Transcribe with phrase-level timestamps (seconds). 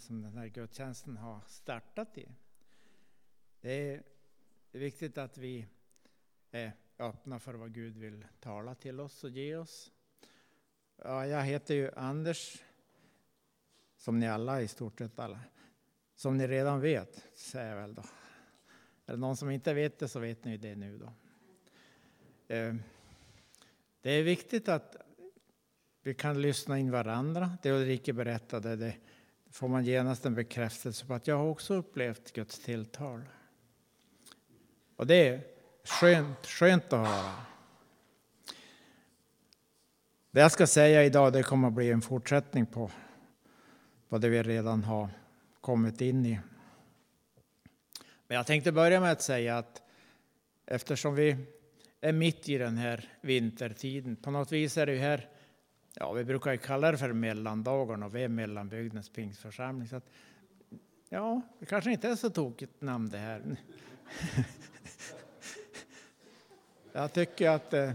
[0.00, 2.28] som den här gudstjänsten har startat i.
[3.60, 4.02] Det är
[4.72, 5.66] viktigt att vi
[6.50, 9.92] är öppna för vad Gud vill tala till oss och ge oss.
[10.96, 12.62] Ja, jag heter ju Anders,
[13.96, 15.40] som ni alla i stort sett alla.
[16.14, 18.02] Som ni redan vet, säger jag väl då.
[19.06, 21.12] Är det någon som inte vet det så vet ni det nu då.
[22.54, 22.74] Eh,
[24.00, 24.96] det är viktigt att
[26.02, 27.58] vi kan lyssna in varandra.
[27.62, 28.96] Det Ulrike berättade, det
[29.50, 33.22] får man genast en bekräftelse på att jag har också upplevt Guds tilltal.
[34.96, 35.42] Och det är
[35.84, 37.34] skönt, skönt att höra.
[40.30, 42.90] Det jag ska säga idag det kommer att bli en fortsättning på,
[44.08, 45.08] på det vi redan har
[45.60, 46.40] kommit in i.
[48.26, 49.82] Men jag tänkte börja med att säga att
[50.66, 51.36] eftersom vi
[52.00, 55.28] är mitt i den här vintertiden, på något vis är det ju här,
[56.00, 59.88] ja vi brukar ju kalla det för mellandagarna och vi är mellanbygdens pingstförsamling.
[59.88, 60.10] Så att,
[61.08, 63.42] ja, det kanske inte är så tokigt namn det här.
[66.92, 67.92] Jag tycker att eh,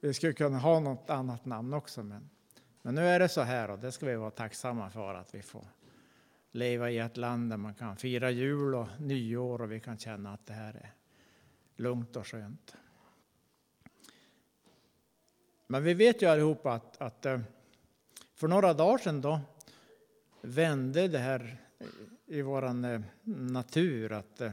[0.00, 2.02] vi skulle kunna ha något annat namn också.
[2.02, 2.30] Men,
[2.82, 5.42] men nu är det så här och det ska vi vara tacksamma för att vi
[5.42, 5.64] får
[6.50, 10.32] leva i ett land där man kan fira jul och nyår och vi kan känna
[10.34, 10.92] att det här är
[11.76, 12.76] lugnt och skönt.
[15.70, 17.40] Men vi vet ju allihopa att, att eh,
[18.34, 19.40] för några dagar sedan då
[20.40, 21.56] vände det här
[22.26, 24.12] i vår eh, natur.
[24.12, 24.50] att eh,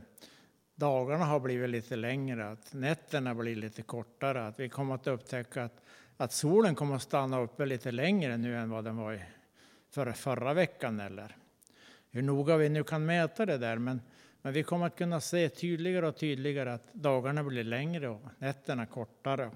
[0.75, 4.47] dagarna har blivit lite längre, att nätterna blir lite kortare.
[4.47, 5.81] Att vi kommer att upptäcka att,
[6.17, 9.25] att solen kommer att stanna uppe lite längre nu än vad den var
[9.89, 10.99] förra, förra veckan.
[10.99, 11.35] Eller
[12.11, 13.77] hur noga vi nu kan mäta det där.
[13.77, 14.01] Men,
[14.41, 18.85] men vi kommer att kunna se tydligare och tydligare att dagarna blir längre och nätterna
[18.85, 19.51] kortare.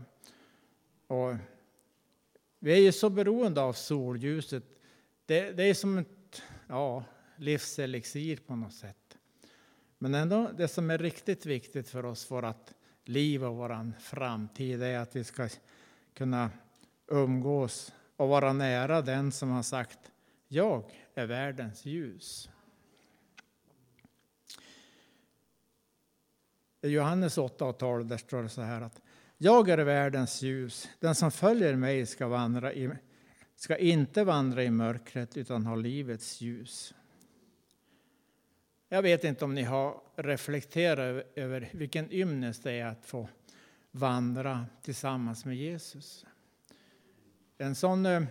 [1.12, 1.36] Och
[2.60, 4.64] vi är ju så beroende av solljuset.
[5.26, 7.04] Det, det är som ett ja,
[7.36, 9.18] livselixir på något sätt.
[9.98, 12.72] Men ändå, det som är riktigt viktigt för oss, vårt
[13.06, 15.50] liv och vår framtid, är att vi ska
[16.14, 16.50] kunna
[17.08, 20.12] umgås och vara nära den som har sagt
[20.48, 20.84] jag
[21.14, 22.50] är världens ljus.
[26.82, 29.02] I Johannes 8 och 12 där står det så här att
[29.44, 30.90] jag är världens ljus.
[31.00, 32.90] Den som följer mig ska, vandra i,
[33.56, 36.94] ska inte vandra i mörkret utan ha livets ljus.
[38.90, 43.30] Jag vet inte om ni har reflekterat över vilken ymnest det är att få
[43.92, 46.26] vandra tillsammans med Jesus.
[47.58, 48.28] En sån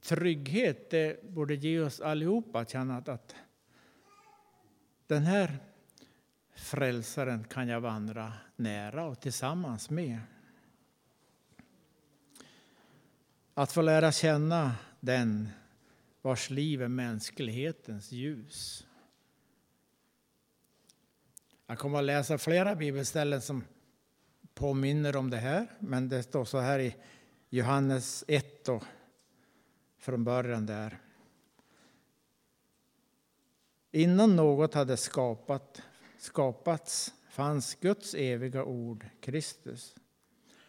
[0.00, 3.34] trygghet det borde ge oss allihopa att känna att, att
[5.06, 5.58] den här
[6.54, 10.18] frälsaren kan jag vandra nära och tillsammans med.
[13.54, 15.48] Att få lära känna den
[16.22, 18.86] vars liv är mänsklighetens ljus.
[21.66, 23.64] Jag kommer att läsa flera bibelställen som
[24.54, 26.96] påminner om det här, men det står så här i
[27.50, 28.82] Johannes 1 då,
[29.98, 30.98] från början där.
[33.90, 35.82] Innan något hade skapat,
[36.24, 39.94] skapats fanns Guds eviga ord, Kristus.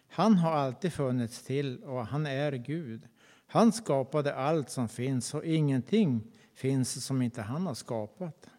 [0.07, 3.07] Han har alltid funnits till och han är Gud.
[3.47, 8.49] Han skapade allt som finns och ingenting finns som inte han har skapat.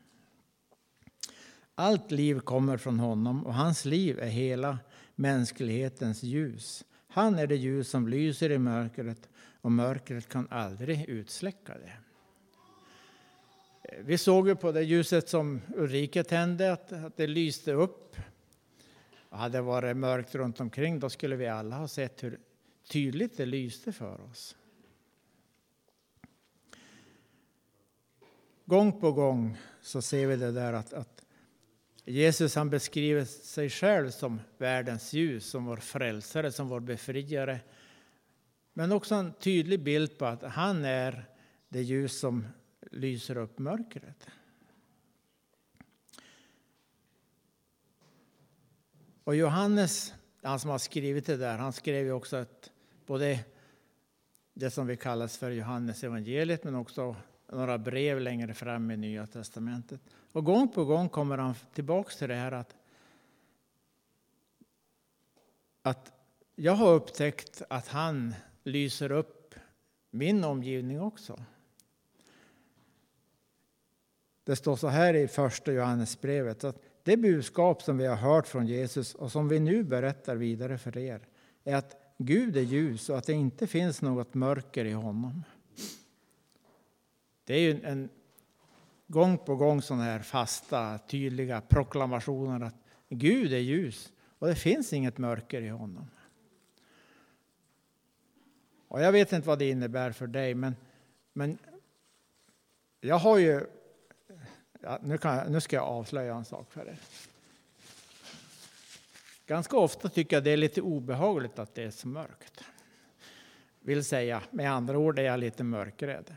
[1.75, 4.79] Allt liv kommer från honom och hans liv är hela
[5.15, 6.85] mänsklighetens ljus.
[7.09, 9.29] Han är det ljus som lyser i mörkret
[9.61, 12.06] och mörkret kan aldrig utsläcka det.
[14.01, 18.17] Vi såg ju på det ljuset som Ulrika tände att, att det lyste upp.
[19.29, 22.39] Och hade det varit mörkt runt omkring då skulle vi alla ha sett hur
[22.89, 24.57] tydligt det lyste för oss.
[28.65, 31.25] Gång på gång så ser vi det där att, att
[32.05, 37.61] Jesus han beskriver sig själv som världens ljus, som vår frälsare, som vår befriare.
[38.73, 41.25] Men också en tydlig bild på att han är
[41.69, 42.47] det ljus som
[42.91, 44.29] lyser upp mörkret.
[49.25, 52.71] Och Johannes, han som har skrivit det där, han skrev ju också att
[53.07, 53.45] både
[54.55, 57.17] det som vi kallas för Johannes evangeliet men också
[57.53, 60.01] några brev längre fram i Nya testamentet.
[60.33, 62.77] Och gång på gång kommer han tillbaks till det här att,
[65.83, 66.13] att
[66.55, 69.55] jag har upptäckt att han lyser upp
[70.11, 71.45] min omgivning också.
[74.47, 78.67] Det står så här i första Johannesbrevet att det budskap som vi har hört från
[78.67, 81.21] Jesus och som vi nu berättar vidare för er
[81.65, 85.43] är att Gud är ljus och att det inte finns något mörker i honom.
[87.45, 88.09] Det är ju en
[89.07, 92.77] gång på gång sådana här fasta, tydliga proklamationer att
[93.09, 96.11] Gud är ljus och det finns inget mörker i honom.
[98.89, 100.77] Och jag vet inte vad det innebär för dig, men,
[101.33, 101.59] men
[103.01, 103.67] jag har ju...
[104.81, 106.99] Ja, nu, kan, nu ska jag avslöja en sak för er.
[109.47, 112.65] Ganska ofta tycker jag det är lite obehagligt att det är så mörkt.
[113.81, 116.37] Vill säga, med andra ord är jag lite mörkrädd.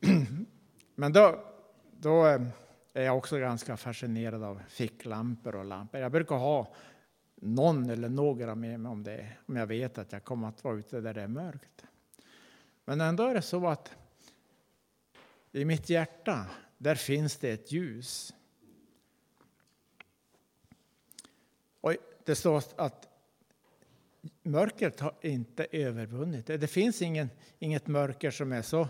[0.94, 1.44] Men då,
[1.90, 2.42] då eh,
[2.92, 6.00] är jag också ganska fascinerad av ficklampor och lampor.
[6.00, 6.74] Jag brukar ha
[7.34, 10.76] någon eller några med mig om det, om jag vet att jag kommer att vara
[10.76, 11.84] ute där det är mörkt.
[12.84, 13.96] Men ändå är det så att
[15.52, 16.46] i mitt hjärta,
[16.80, 18.34] där finns det ett ljus.
[21.80, 23.08] Och det står att
[24.42, 26.56] mörkret har inte övervunnit det.
[26.56, 28.88] Det finns ingen, inget mörker som är så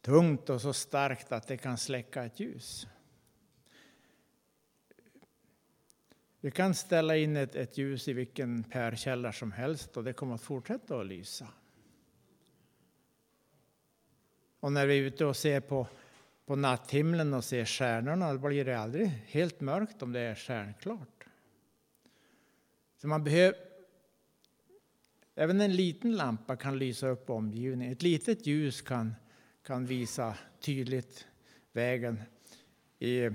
[0.00, 2.86] tungt och så starkt att det kan släcka ett ljus.
[6.40, 10.34] Vi kan ställa in ett, ett ljus i vilken pärkälla som helst och det kommer
[10.34, 11.48] att fortsätta att lysa.
[14.60, 15.86] Och när vi är ute och ser på,
[16.48, 21.24] på natthimlen och ser stjärnorna då blir det aldrig helt mörkt om det är stjärnklart.
[22.96, 23.58] Så man behöver,
[25.34, 27.92] även en liten lampa kan lysa upp omgivningen.
[27.92, 29.14] Ett litet ljus kan,
[29.62, 31.26] kan visa tydligt
[31.72, 32.22] vägen.
[32.98, 33.30] I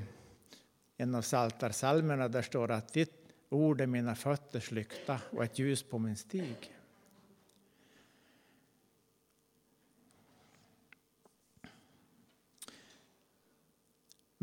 [0.98, 5.83] en av Psaltarpsalmerna där står att ditt ord är mina fötters lykta och ett ljus
[5.83, 6.74] på min stig.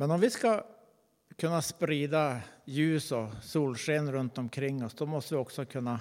[0.00, 0.64] Men om vi ska
[1.36, 6.00] kunna sprida ljus och solsken runt omkring oss, då måste vi också kunna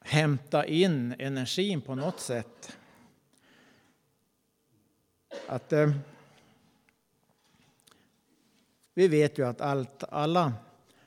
[0.00, 2.76] hämta in energin på något sätt.
[5.48, 5.90] Att, eh,
[8.94, 10.52] vi vet ju att allt, alla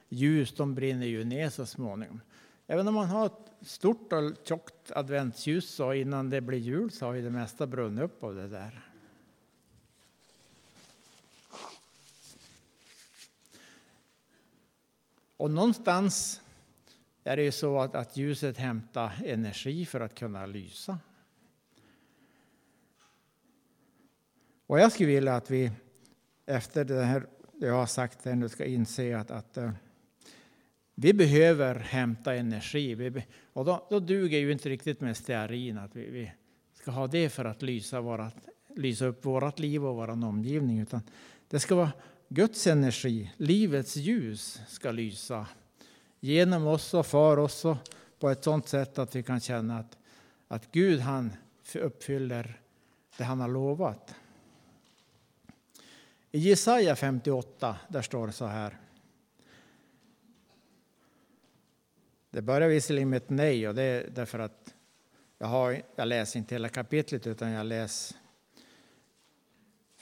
[0.10, 2.22] ljus de brinner ju ner så småningom.
[2.68, 7.06] Även om man har ett stort och tjockt adventsljus så innan det blir jul så
[7.06, 8.95] har ju det mesta brunnit upp av det där.
[15.46, 16.42] Och någonstans
[17.24, 21.00] är det ju så att, att ljuset hämtar energi för att kunna lysa.
[24.68, 25.72] Och jag skulle vilja att vi
[26.46, 29.72] efter det här jag har sagt här nu ska inse att, att uh,
[30.96, 32.96] vi behöver hämta energi.
[32.96, 36.32] Vi, och då, då duger ju inte riktigt med stearin, att vi, vi
[36.74, 38.36] ska ha det för att lysa, vårat,
[38.76, 40.80] lysa upp vårt liv och vår omgivning.
[40.80, 41.02] Utan
[41.50, 41.92] det ska vara
[42.30, 45.48] Guds energi, livets ljus, ska lysa
[46.20, 47.78] genom oss och för oss och
[48.20, 49.98] på ett sådant sätt att vi kan känna att,
[50.48, 51.34] att Gud han
[51.74, 52.62] uppfyller
[53.18, 54.16] det han har lovat.
[56.32, 58.78] I Jesaja 58 där står det så här.
[62.30, 64.74] Det börjar visserligen med ett nej och det är därför att
[65.38, 68.18] jag, har, jag läser inte hela kapitlet utan jag läser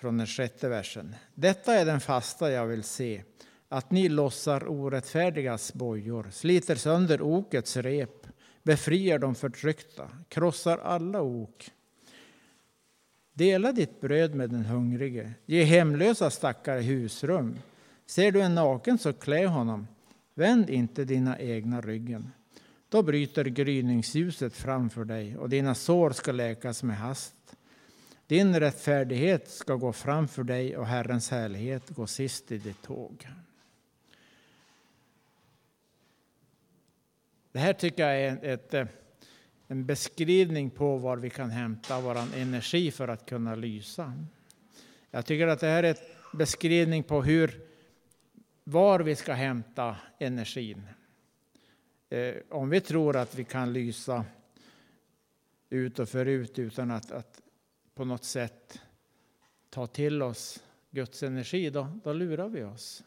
[0.04, 1.16] från den sjätte versen.
[1.36, 3.24] Detta är den fasta jag vill se,
[3.70, 8.28] att ni lossar orättfärdigas bojor, sliter sönder okets rep,
[8.64, 11.72] befriar de förtryckta, krossar alla ok.
[13.34, 17.60] Dela ditt bröd med den hungrige, ge hemlösa stackare husrum.
[18.06, 19.88] Ser du en naken så klä honom,
[20.34, 22.32] vänd inte dina egna ryggen.
[22.90, 27.43] Då bryter gryningsljuset framför dig och dina sår ska läkas med hast.
[28.34, 33.28] Din rättfärdighet ska gå framför dig och Herrens härlighet gå sist i ditt tåg.
[37.52, 38.88] Det här tycker jag är ett, eh,
[39.68, 44.14] en beskrivning på var vi kan hämta vår energi för att kunna lysa.
[45.12, 47.62] Jag tycker att det här är en beskrivning på hur,
[48.64, 50.82] var vi ska hämta energin.
[52.10, 54.26] Eh, om vi tror att vi kan lysa
[55.70, 57.43] ut och förut utan att, att
[57.96, 58.80] på något sätt
[59.70, 63.04] ta till oss Guds energi, då, då lurar vi oss.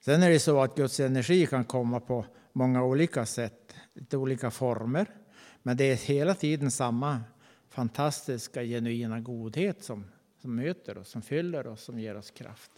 [0.00, 4.50] Sen är det så att Guds energi kan komma på många olika sätt, lite olika
[4.50, 5.06] former.
[5.62, 7.20] Men det är hela tiden samma
[7.68, 10.04] fantastiska, genuina godhet som,
[10.38, 12.70] som möter oss, som fyller oss, som ger oss kraft.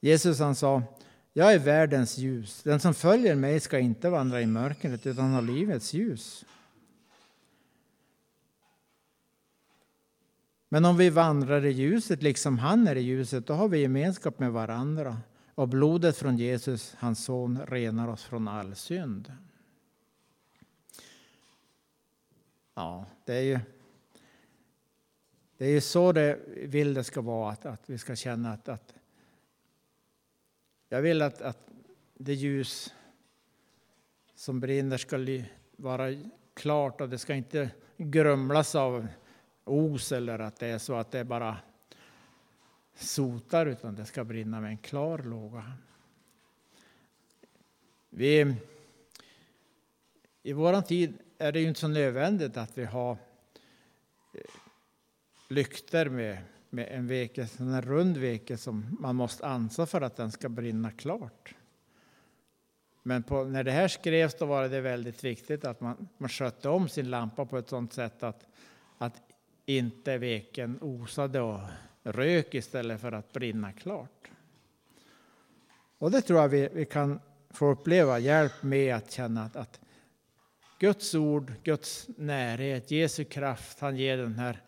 [0.00, 0.82] Jesus han sa,
[1.36, 2.62] jag är världens ljus.
[2.62, 6.44] Den som följer mig ska inte vandra i mörkret utan ha livets ljus.
[10.68, 14.38] Men om vi vandrar i ljuset liksom han är i ljuset, då har vi gemenskap
[14.38, 15.18] med varandra.
[15.54, 19.32] och blodet från Jesus, hans son, renar oss från all synd.
[22.74, 23.60] Ja, det är ju,
[25.56, 28.68] det är ju så det vill det ska vara, att, att vi ska känna att,
[28.68, 28.94] att
[30.94, 31.68] jag vill att, att
[32.14, 32.94] det ljus
[34.34, 35.18] som brinner ska
[35.76, 36.14] vara
[36.54, 39.06] klart och det ska inte grumlas av
[39.64, 41.56] os eller att det är så att det bara
[42.94, 45.72] sotar utan det ska brinna med en klar låga.
[48.10, 48.54] Vi,
[50.42, 53.12] I vår tid är det ju inte så nödvändigt att vi har
[54.34, 54.40] eh,
[55.48, 56.38] lykter med,
[56.74, 60.90] med en veke, en rund veke som man måste ansa för att den ska brinna
[60.90, 61.54] klart.
[63.02, 66.68] Men på, när det här skrevs då var det väldigt viktigt att man, man skötte
[66.68, 68.46] om sin lampa på ett sådant sätt att,
[68.98, 69.22] att
[69.66, 71.60] inte veken osade och
[72.02, 74.30] rök istället för att brinna klart.
[75.98, 79.80] Och det tror jag vi, vi kan få uppleva hjälp med att känna att, att
[80.78, 84.62] Guds ord, Guds närhet, Jesu kraft, han ger den här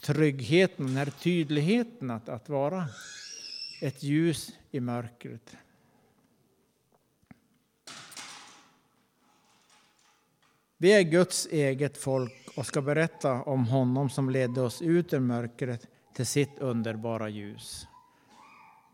[0.00, 2.84] tryggheten, den här tydligheten att, att vara
[3.80, 5.56] ett ljus i mörkret.
[10.76, 15.20] Vi är Guds eget folk och ska berätta om honom som ledde oss ut ur
[15.20, 17.86] mörkret till sitt underbara ljus.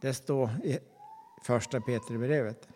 [0.00, 0.78] Det står i
[1.42, 2.68] första Petribrevet.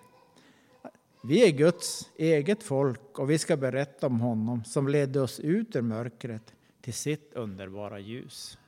[1.22, 5.76] Vi är Guds eget folk och vi ska berätta om honom som ledde oss ut
[5.76, 8.58] ur mörkret till sitt underbara ljus.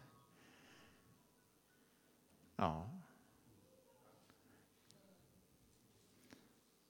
[2.56, 2.90] Ja.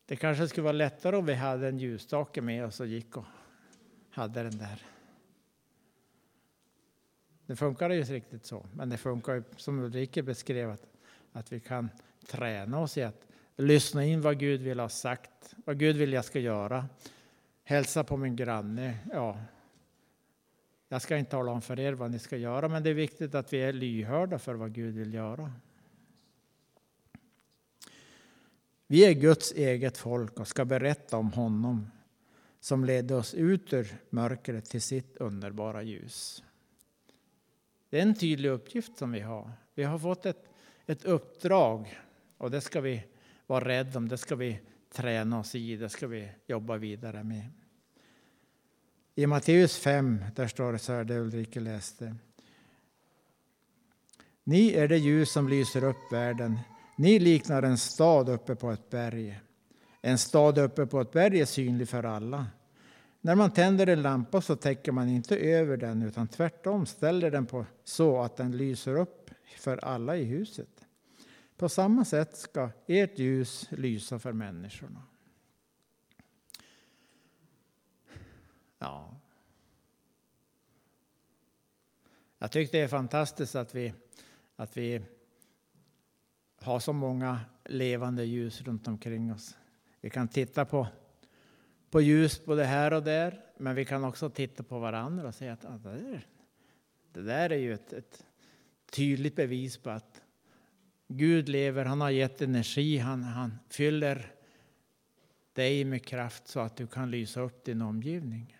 [0.07, 3.25] Det kanske skulle vara lättare om vi hade en ljusstake med oss och gick och
[4.11, 4.87] hade den där.
[7.47, 10.87] Det funkar ju inte riktigt så, men det funkar ju som Ulrike beskrev att,
[11.33, 11.89] att vi kan
[12.27, 13.27] träna oss i att
[13.57, 16.89] lyssna in vad Gud vill ha sagt, vad Gud vill jag ska göra.
[17.65, 18.99] Hälsa på min granne.
[19.13, 19.39] Ja,
[20.93, 23.35] jag ska inte tala om för er vad ni ska göra, men det är viktigt
[23.35, 25.53] att vi är lyhörda för vad Gud vill göra.
[28.87, 31.91] Vi är Guds eget folk och ska berätta om honom
[32.61, 36.45] som ledde oss ut ur mörkret till sitt underbara ljus.
[37.91, 39.53] Det är en tydlig uppgift som vi har.
[39.75, 40.49] Vi har fått ett,
[40.87, 41.99] ett uppdrag
[42.37, 43.05] och det ska vi
[43.47, 47.62] vara rädda om, det ska vi träna oss i, det ska vi jobba vidare med.
[49.15, 52.15] I Matteus 5 där står det så här, det Ulrika läste.
[54.45, 56.59] Ni är det ljus som lyser upp världen.
[56.97, 59.41] Ni liknar en stad uppe på ett berg.
[60.01, 62.47] En stad uppe på ett berg är synlig för alla.
[63.21, 67.47] När man tänder en lampa så täcker man inte över den utan tvärtom ställer den
[67.47, 70.69] på så att den lyser upp för alla i huset.
[71.57, 75.03] På samma sätt ska ert ljus lysa för människorna.
[78.83, 79.15] Ja.
[82.39, 83.95] Jag tycker det är fantastiskt att vi,
[84.57, 85.03] att vi
[86.57, 89.57] har så många levande ljus runt omkring oss.
[90.01, 90.87] Vi kan titta på,
[91.91, 95.53] på ljus både här och där, men vi kan också titta på varandra och säga
[95.53, 96.27] att ah, det, där,
[97.13, 98.27] det där är ju ett, ett
[98.91, 100.23] tydligt bevis på att
[101.09, 104.33] Gud lever, han har gett energi, han, han fyller
[105.53, 108.57] dig med kraft så att du kan lysa upp din omgivning.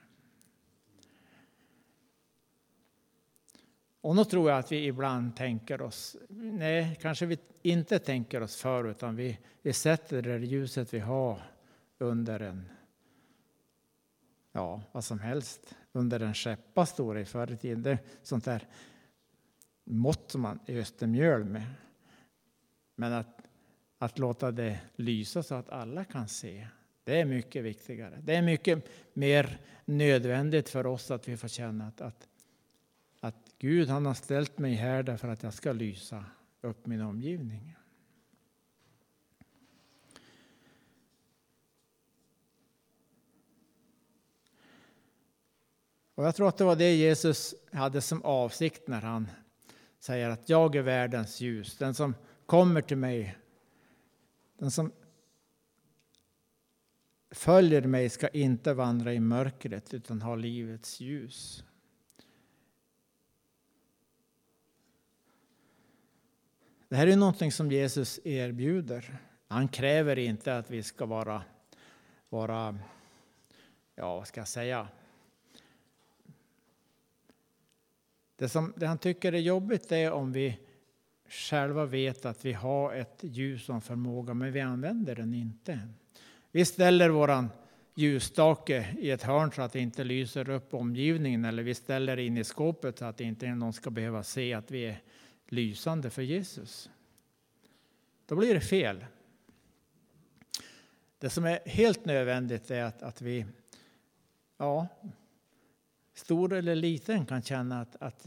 [4.03, 8.57] Och då tror jag att vi ibland tänker oss, nej, kanske vi inte tänker oss
[8.57, 11.43] för, utan vi, vi sätter det ljuset vi har
[11.99, 12.69] under en,
[14.53, 17.83] ja, vad som helst, under en skeppa stod det förr i tiden.
[17.83, 18.67] Det är sånt där
[19.85, 21.67] mått som man öste mjöl med.
[22.95, 23.39] Men att,
[23.99, 26.67] att låta det lysa så att alla kan se,
[27.05, 28.19] det är mycket viktigare.
[28.23, 32.29] Det är mycket mer nödvändigt för oss att vi får känna att, att,
[33.25, 36.25] att Gud han har ställt mig här därför att jag ska lysa
[36.61, 37.77] upp min omgivning.
[46.15, 49.29] Och jag tror att det var det Jesus hade som avsikt när han
[49.99, 51.79] säger att jag är världens ljus.
[51.79, 52.15] Den som
[52.47, 53.39] kommer till mig,
[54.59, 54.93] den som
[57.31, 61.65] följer mig ska inte vandra i mörkret utan ha livets ljus.
[66.93, 69.19] Det här är någonting som Jesus erbjuder.
[69.49, 71.43] Han kräver inte att vi ska vara,
[72.29, 72.79] vara
[73.95, 74.89] ja vad ska jag säga,
[78.37, 80.59] det, som, det han tycker är jobbigt är om vi
[81.29, 85.81] själva vet att vi har ett ljus som förmåga, men vi använder den inte.
[86.51, 87.49] Vi ställer våran
[87.95, 92.37] ljusstake i ett hörn så att det inte lyser upp omgivningen eller vi ställer in
[92.37, 95.03] i skåpet så att inte någon ska behöva se att vi är
[95.53, 96.91] lysande för Jesus.
[98.27, 99.05] Då blir det fel.
[101.19, 103.47] Det som är helt nödvändigt är att, att vi,
[104.57, 104.87] ja,
[106.15, 108.27] stor eller liten, kan känna att, att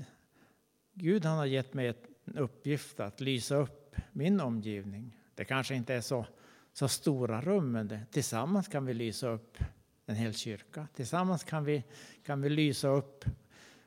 [0.94, 1.94] Gud han har gett mig
[2.26, 5.18] en uppgift att lysa upp min omgivning.
[5.36, 6.26] Det kanske inte är så,
[6.74, 9.58] så stora rum, men det, tillsammans kan vi lysa upp
[10.06, 10.88] en hel kyrka.
[10.96, 11.84] Tillsammans kan vi,
[12.24, 13.26] kan vi lysa upp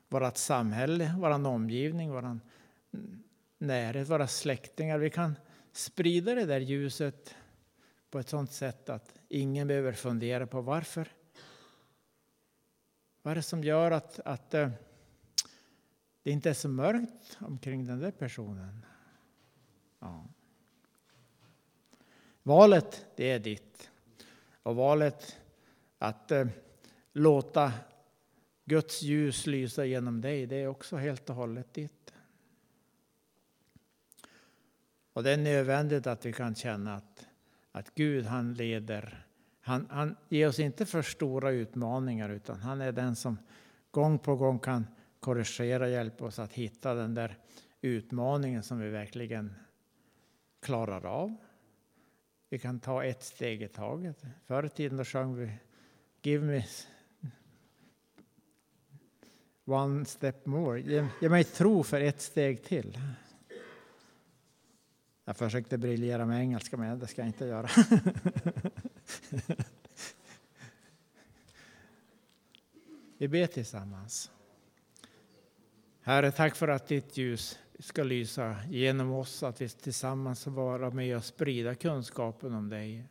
[0.09, 2.41] vårt samhälle, vår omgivning, vår
[3.59, 4.99] närhet, våra släktingar.
[4.99, 5.35] Vi kan
[5.73, 7.35] sprida det där ljuset
[8.11, 11.09] på ett sådant sätt att ingen behöver fundera på varför.
[13.23, 14.71] Vad är det som gör att, att eh,
[16.23, 18.87] det inte är så mörkt omkring den där personen?
[19.99, 20.27] Ja.
[22.43, 23.91] Valet, det är ditt.
[24.63, 25.37] Och valet
[25.99, 26.47] att eh,
[27.13, 27.73] låta
[28.65, 32.08] Guds ljus lysa genom dig, det är också helt och hållet ditt.
[35.19, 37.27] Och det är nödvändigt att vi kan känna att,
[37.73, 39.27] att Gud han leder.
[39.61, 43.39] Han, han ger oss inte för stora utmaningar utan han är den som
[43.91, 44.87] gång på gång kan
[45.21, 47.39] korrigera och hjälpa oss att hitta den där
[47.81, 49.55] utmaningen som vi verkligen
[50.63, 51.37] klarar av.
[52.49, 54.23] Vi kan ta ett steg i taget.
[54.47, 55.53] Förr i tiden då sjöng vi
[56.23, 56.65] Give me
[59.65, 60.81] one step more.
[60.81, 62.99] Ge, ge mig tro för ett steg till.
[65.29, 67.69] Jag försökte briljera med engelska, men det ska jag inte göra.
[73.19, 74.31] Vi ber tillsammans.
[76.03, 80.91] Herre, tack för att ditt ljus ska lysa genom oss, att vi tillsammans ska vara
[80.91, 83.05] med och sprida kunskapen om dig.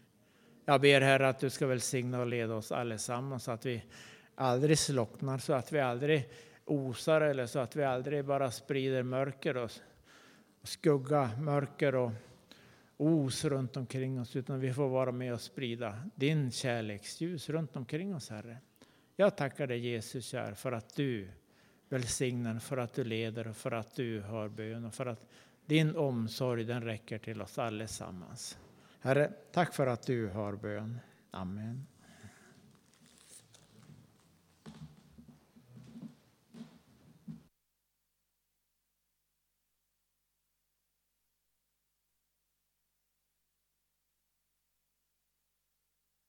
[0.66, 3.84] Jag ber Herre att du ska välsigna och leda oss allesammans så att vi
[4.36, 6.30] aldrig slocknar, så att vi aldrig
[6.66, 9.72] osar eller så att vi aldrig bara sprider mörker och
[10.68, 12.12] skugga, mörker och
[12.98, 18.16] os runt omkring oss, utan vi får vara med och sprida din kärleksljus runt omkring
[18.16, 18.58] oss, Herre.
[19.16, 21.28] Jag tackar dig Jesus, kär, för att du
[21.90, 25.26] välsignar, för att du leder och för att du hör bön och för att
[25.66, 28.58] din omsorg den räcker till oss allesammans.
[29.00, 31.00] Herre, tack för att du hör bön.
[31.32, 31.88] Amen.